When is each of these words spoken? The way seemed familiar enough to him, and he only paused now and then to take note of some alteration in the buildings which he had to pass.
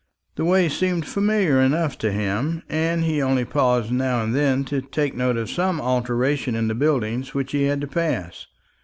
The 0.33 0.45
way 0.45 0.67
seemed 0.67 1.05
familiar 1.05 1.61
enough 1.61 1.95
to 1.99 2.11
him, 2.11 2.63
and 2.67 3.03
he 3.03 3.21
only 3.21 3.45
paused 3.45 3.91
now 3.91 4.23
and 4.23 4.33
then 4.33 4.65
to 4.65 4.81
take 4.81 5.13
note 5.13 5.37
of 5.37 5.47
some 5.51 5.79
alteration 5.79 6.55
in 6.55 6.67
the 6.67 6.73
buildings 6.73 7.35
which 7.35 7.51
he 7.51 7.65
had 7.65 7.81
to 7.81 7.87
pass. 7.87 8.47